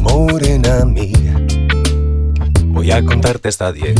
[0.00, 1.46] Morena mía,
[2.66, 3.94] voy a contarte hasta diez.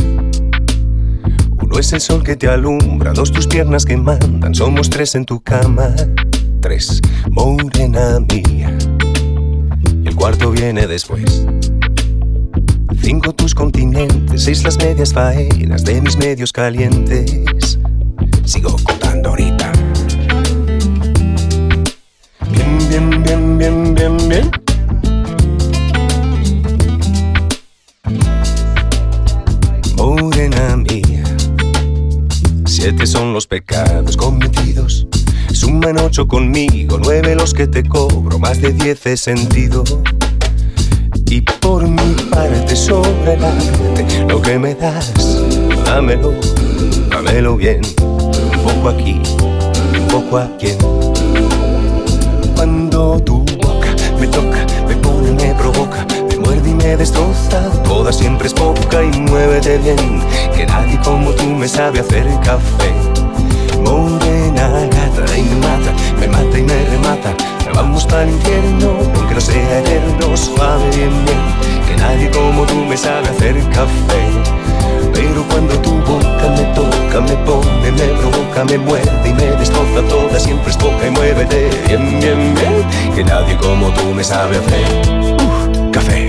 [1.61, 5.25] Uno es el sol que te alumbra, dos tus piernas que mandan, somos tres en
[5.25, 5.95] tu cama.
[6.59, 8.77] Tres, morena mía.
[10.03, 11.45] El cuarto viene después.
[12.99, 17.79] Cinco tus continentes, seis las medias faenas de mis medios calientes.
[18.43, 19.71] Sigo contando ahorita.
[22.51, 24.51] Bien, bien, bien, bien, bien, bien.
[29.95, 31.23] Morena mía,
[32.65, 35.07] siete son los pecados cometidos.
[35.53, 39.83] Suman ocho conmigo, nueve los que te cobro, más de diez he sentido.
[41.31, 45.13] Y por mi parte sobre el arte, lo que me das,
[45.85, 46.33] dámelo,
[47.09, 47.79] dámelo bien.
[48.01, 49.21] Un poco aquí,
[49.97, 50.73] un poco aquí.
[52.53, 57.61] Cuando tu boca me toca, me pone, me provoca, me muerde y me destroza.
[57.85, 60.21] Toda siempre es poca y muévete bien,
[60.53, 62.91] que nadie como tú me sabe hacer café.
[63.85, 67.50] Morena gata y mata, me mata y me remata.
[67.73, 72.75] Vamos para el infierno, aunque no sea eterno, suave bien bien, que nadie como tú
[72.85, 74.23] me sabe hacer café.
[75.13, 80.01] Pero cuando tu boca me toca, me pone, me provoca, me muerde y me destroza
[80.09, 84.57] toda, siempre es poca y muévete bien, bien, bien, que nadie como tú me sabe
[84.57, 86.20] hacer café.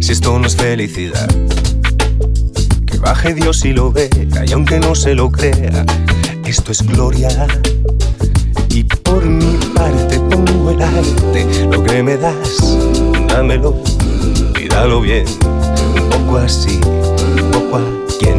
[0.00, 1.26] Si esto no es felicidad,
[2.84, 4.10] que baje Dios y lo vea,
[4.46, 5.86] y aunque no se lo crea,
[6.44, 7.30] esto es gloria.
[8.68, 12.76] Y por mi parte pongo el arte, lo que me das,
[13.26, 13.82] dámelo
[14.60, 15.24] y dalo bien,
[15.96, 16.78] un poco así,
[17.42, 17.82] un poco a
[18.18, 18.38] quien.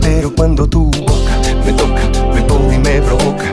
[0.00, 3.52] Pero cuando tu boca me toca, me pone y me provoca,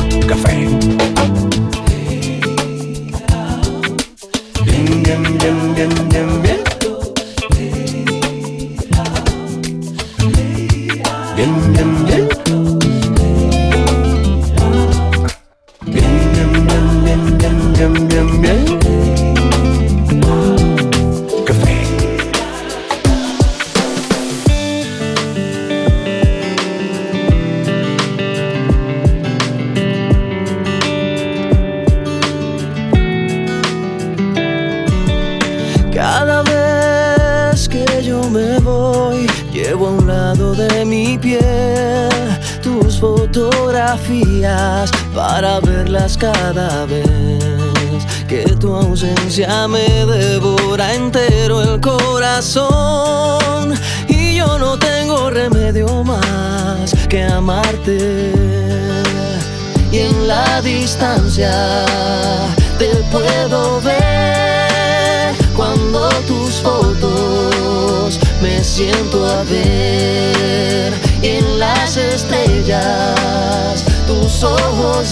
[0.31, 0.55] café.
[4.63, 6.41] Bien, bien, bien, bien, bien.
[6.41, 6.50] Bien,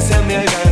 [0.00, 0.71] se me gana.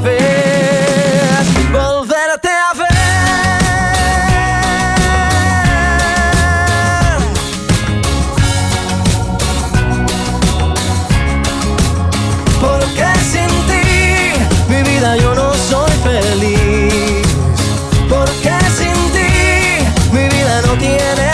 [0.00, 2.88] vez, volverte a ver.
[12.60, 14.32] Porque sin ti,
[14.68, 17.26] mi vida yo no soy feliz.
[18.08, 19.30] Porque sin ti,
[20.12, 21.33] mi vida no tiene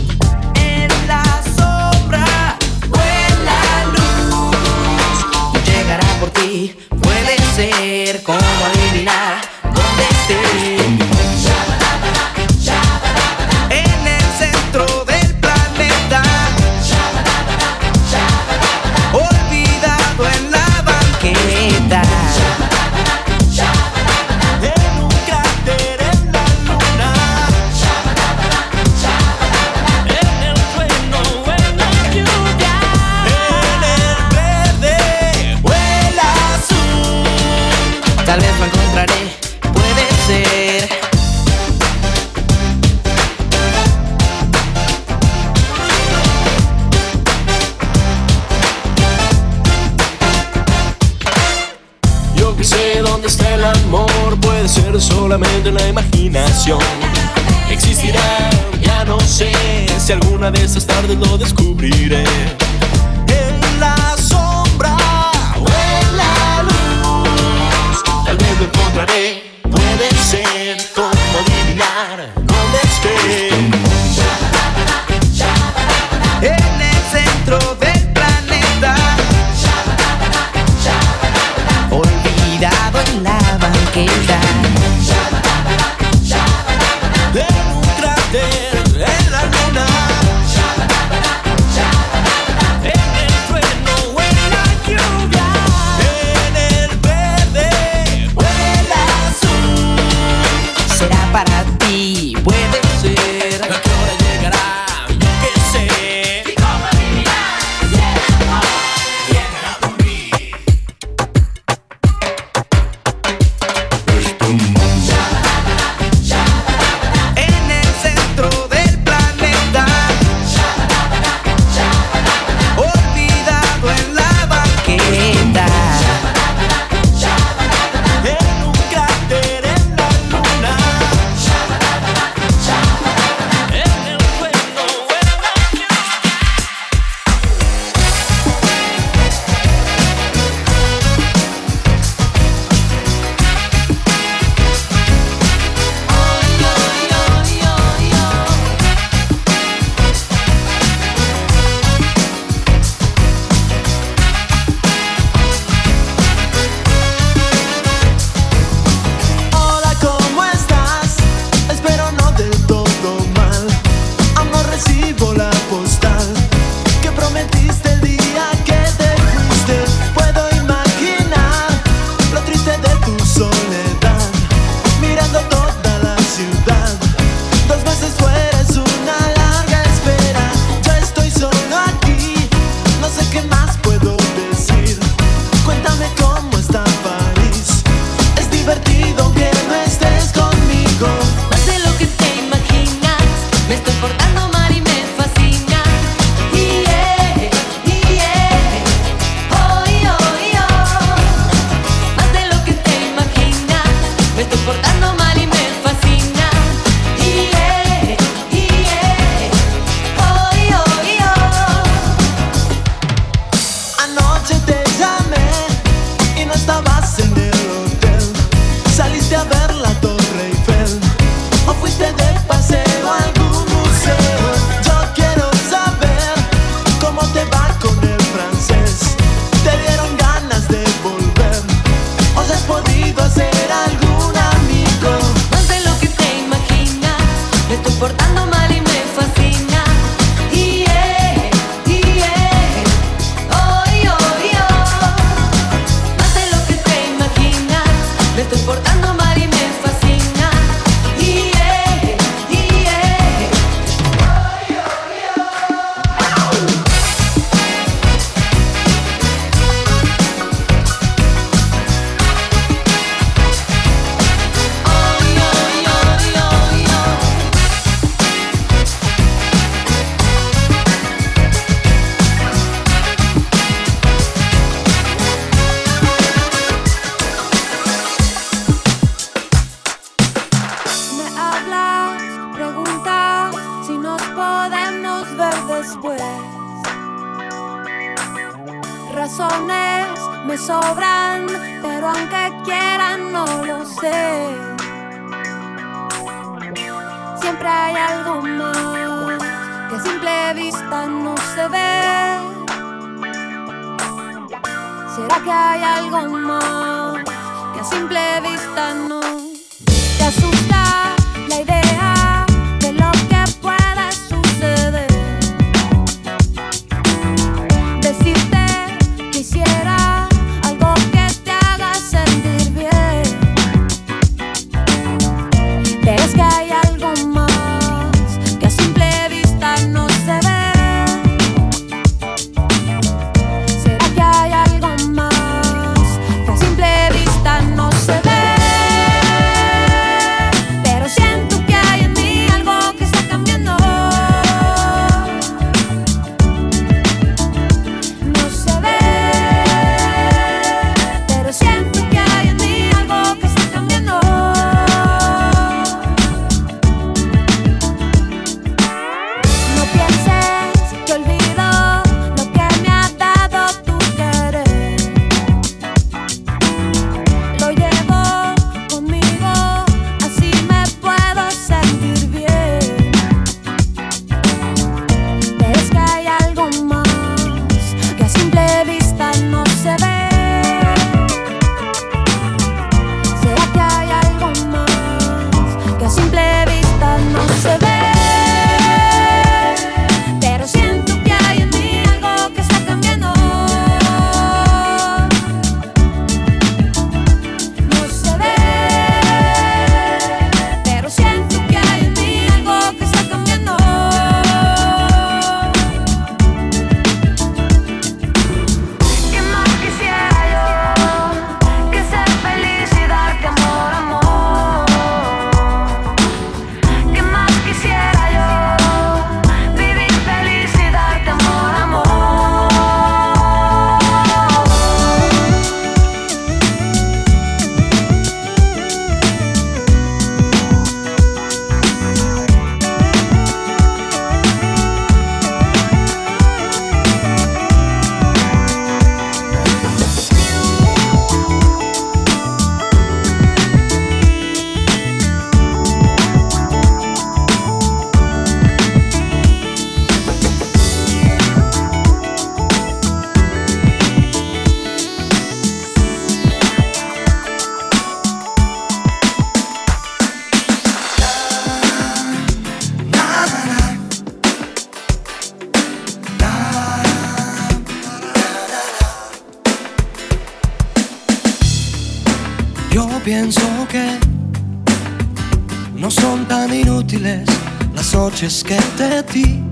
[478.41, 479.63] Noches que te di.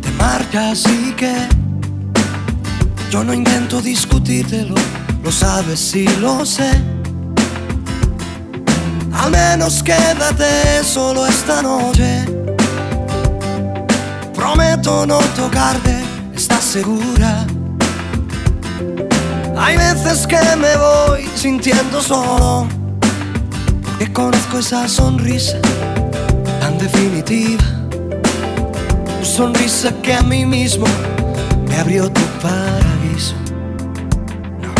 [0.00, 1.34] Te marchas y que
[3.10, 4.76] yo no intento discutírtelo,
[5.24, 6.70] lo sabes y lo sé.
[9.12, 12.24] Al menos quédate solo esta noche.
[14.32, 16.04] Prometo no tocarte,
[16.36, 17.44] ¿estás segura?
[19.58, 22.68] Hay veces que me voy sintiendo solo,
[23.98, 25.58] porque conozco esa sonrisa
[26.60, 27.64] tan definitiva,
[29.18, 30.86] tu sonrisa que a mí mismo
[31.66, 33.34] me abrió tu paraíso.
[34.60, 34.74] No.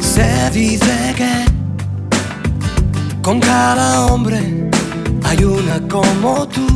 [0.00, 1.44] Se dice que
[3.22, 4.68] con cada hombre
[5.24, 6.66] hay una como tú.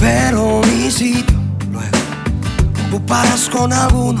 [0.00, 1.36] Pero mi sitio
[1.72, 1.98] luego
[2.88, 4.20] ocuparás con alguno,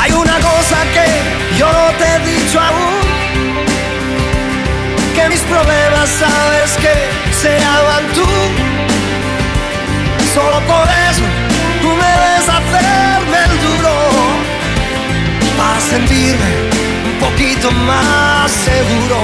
[0.00, 3.00] Hay una cosa que yo no te he dicho aún,
[5.14, 6.94] que mis problemas sabes que
[7.38, 8.26] se llaman tú.
[10.32, 11.22] Solo por eso
[11.82, 13.94] tú me ves hacerme el duro,
[15.58, 16.50] para sentirme
[17.12, 19.18] un poquito más seguro.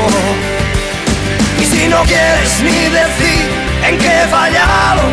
[1.59, 3.47] Y si no quieres ni decir
[3.89, 5.05] en qué he fallado,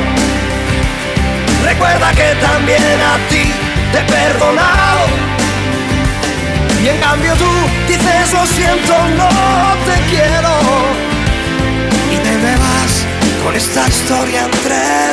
[1.64, 3.46] recuerda que también a ti
[3.94, 5.23] te he perdonado.
[6.84, 7.46] Y en cambio tú
[7.88, 9.30] dices lo siento, no
[9.86, 10.52] te quiero.
[12.12, 13.06] Y te vas
[13.42, 15.13] con esta historia entre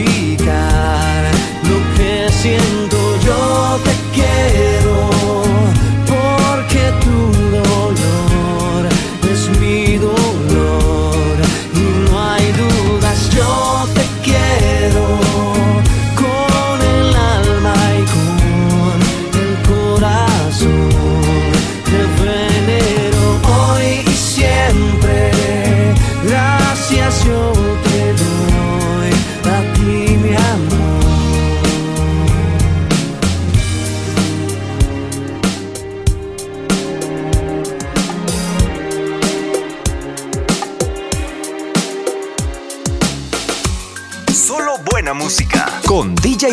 [0.00, 1.30] explicar
[1.64, 2.77] lo que siento.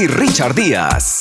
[0.07, 1.14] Richard Díaz.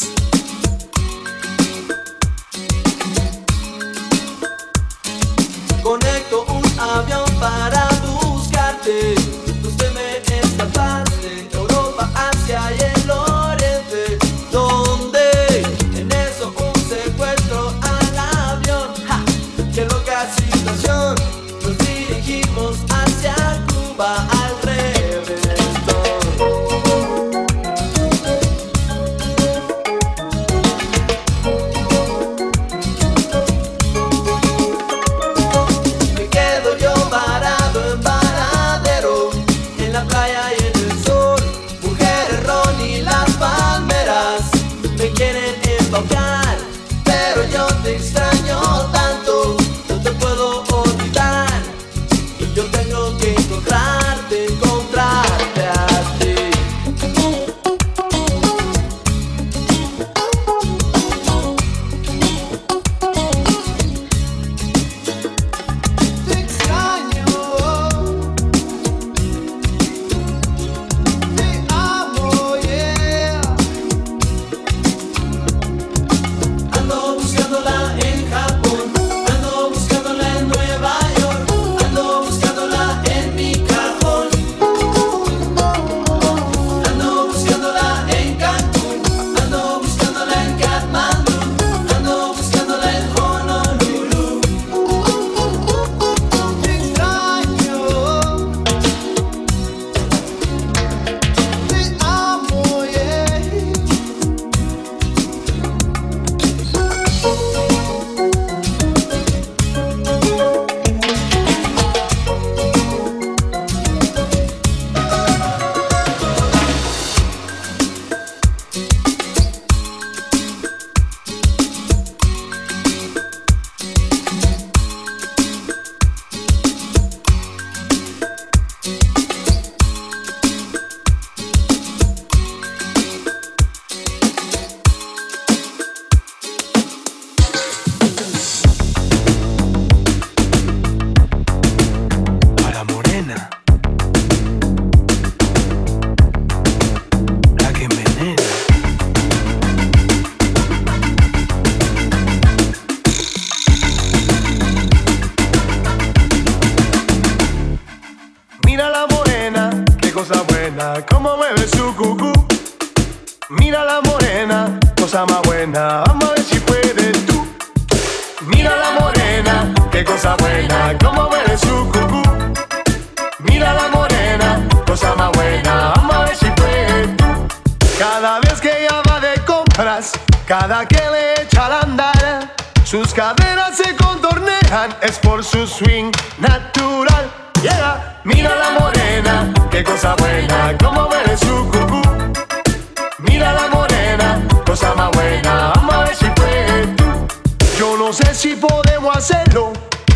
[199.13, 199.73] hacerlo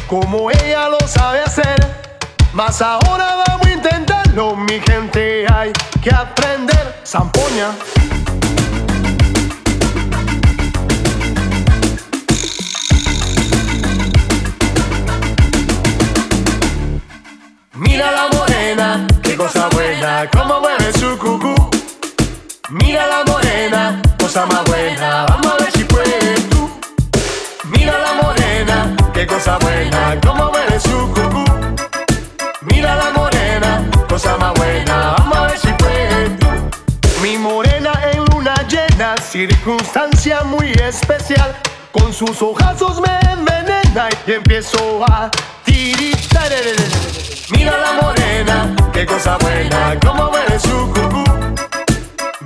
[0.06, 1.86] como ella lo sabe hacer.
[2.52, 5.72] Mas ahora vamos a intentarlo, mi gente, hay
[6.02, 7.02] que aprender.
[7.04, 7.70] Zampoña.
[17.74, 21.54] Mira la morena, qué cosa buena, cómo mueve su cucú.
[22.70, 25.67] Mira la morena, cosa más buena, vamos a ver.
[29.18, 31.44] Qué cosa buena, cómo mueve su cucú.
[32.60, 36.46] Mira la morena, cosa más buena, vamos a ver si puedes tú.
[37.20, 41.52] Mi morena en luna llena, circunstancia muy especial.
[41.90, 45.28] Con sus ojazos me envenena y empiezo a
[45.64, 46.52] tiritar.
[47.50, 51.24] Mira la morena, qué cosa buena, cómo mueve su cucú.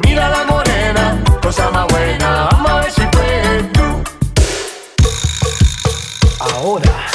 [0.06, 3.01] Mira la morena, cosa más buena, vamos a ver si
[6.54, 7.06] Ahora,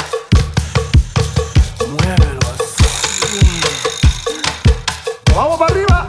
[1.86, 3.60] muévelo así.
[5.34, 6.08] Vamos para arriba.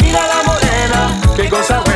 [0.00, 1.93] Mira la morena, qué cosa buena,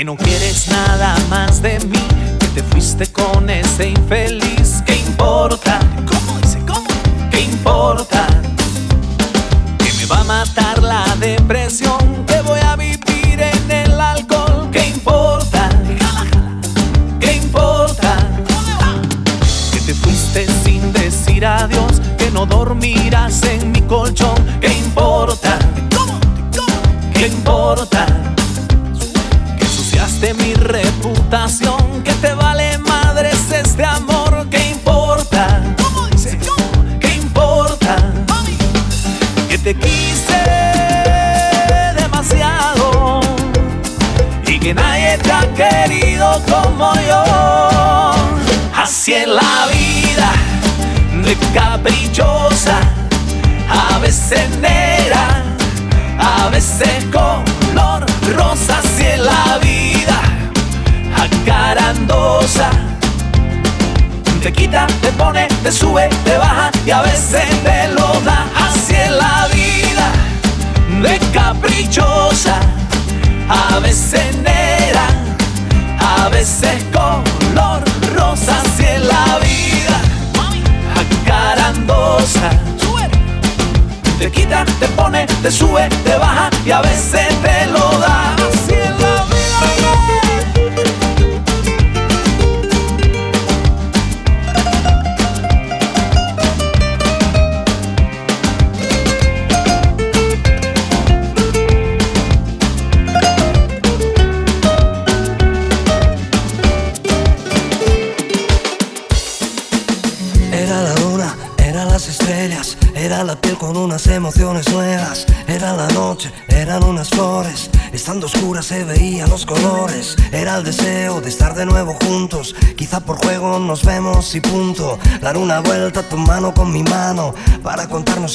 [0.00, 1.98] Que no quieres nada más de mí,
[2.38, 4.82] que te fuiste con ese infeliz.
[4.86, 5.59] ¿Qué importa?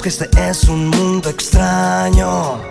[0.09, 2.61] Este es un mundo extraño.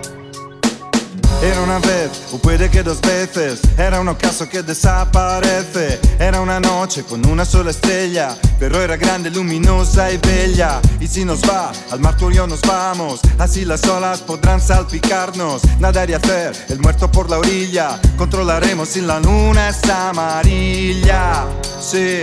[1.43, 5.99] Era una vez, o puede que dos veces, era un ocaso que desaparece.
[6.17, 10.79] Era una noche con una sola estrella, pero era grande, luminosa y bella.
[11.01, 15.61] Y si nos va, al marturio nos vamos, así las olas podrán salpicarnos.
[15.79, 21.45] Nadar y hacer el muerto por la orilla, controlaremos si la luna es amarilla.
[21.81, 22.21] Sí.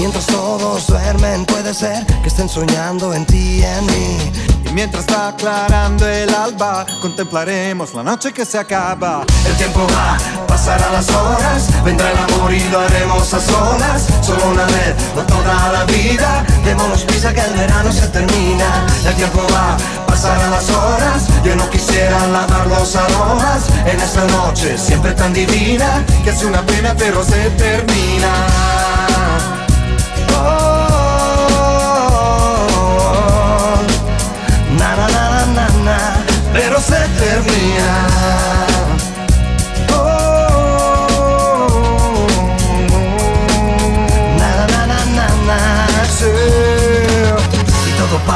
[0.00, 4.16] Mientras todos duermen puede ser que estén soñando en ti y en mí.
[4.64, 9.26] Y mientras va aclarando el alba, contemplaremos la noche que se acaba.
[9.46, 14.06] El tiempo va, pasarán las horas, vendrá el amor y lo haremos a solas.
[14.22, 16.46] Solo una vez, no toda la vida.
[16.64, 18.86] Démonos prisa que el verano se termina.
[19.04, 19.76] El tiempo va,
[20.06, 21.24] pasarán las horas.
[21.44, 26.62] Yo no quisiera lavar los aromas en esta noche siempre tan divina Que es una
[26.62, 28.79] pena, pero se termina.
[37.20, 38.19] Pero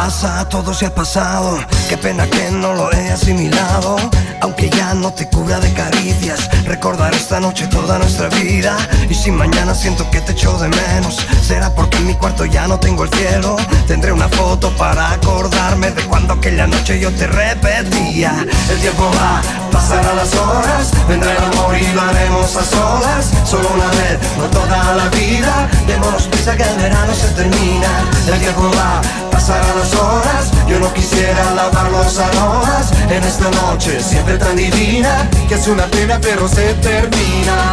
[0.05, 1.59] pasa, todo se ha pasado.
[1.89, 3.97] Qué pena que no lo he asimilado.
[4.43, 8.77] Aunque ya no te cubra de caricias, recordar esta noche toda nuestra vida.
[9.09, 12.67] Y si mañana siento que te echo de menos, será porque en mi cuarto ya
[12.67, 13.57] no tengo el cielo.
[13.87, 18.45] Tendré una foto para acordarme de cuando aquella noche yo te repetía.
[18.69, 19.41] El tiempo va,
[19.73, 23.31] pasarán las horas, vendrá el amor y lo haremos a solas.
[23.47, 25.67] Solo una vez, no toda la vida.
[25.87, 27.89] Démonos prisa que el verano se termina.
[28.27, 29.01] El tiempo va,
[29.49, 30.51] las horas.
[30.67, 35.85] Yo no quisiera lavar los aromas en esta noche siempre tan divina que es una
[35.87, 37.71] pena pero se termina.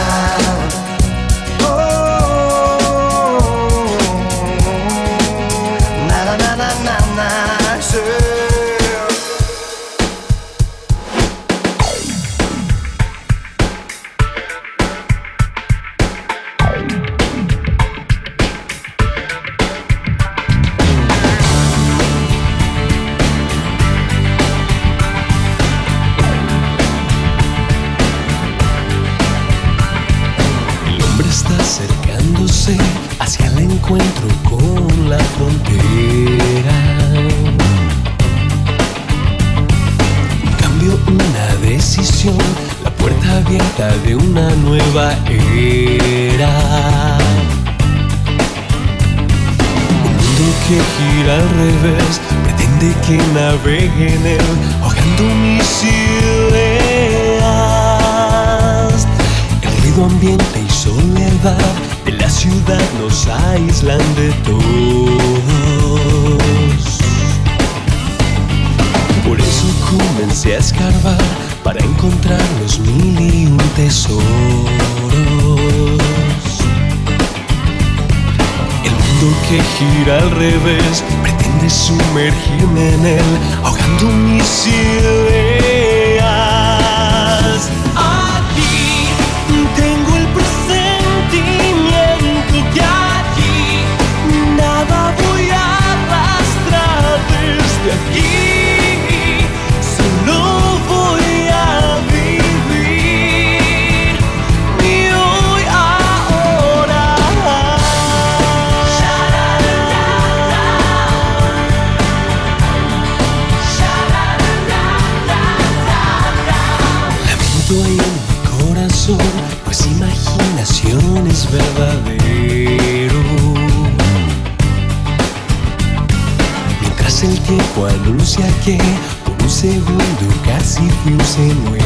[127.02, 128.78] Mientras el tiempo anuncia que
[129.26, 131.82] por un segundo casi fui un señuelo.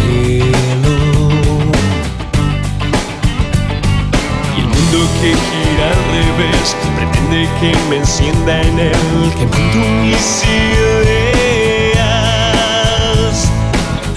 [4.58, 10.44] Y el mundo que gira al revés pretende que me encienda en él, quemando mis
[10.84, 11.96] ideas.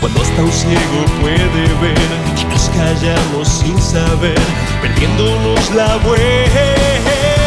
[0.00, 4.40] Cuando hasta un ciego puede ver y nos callamos sin saber,
[4.82, 7.37] perdiéndonos la vuelta.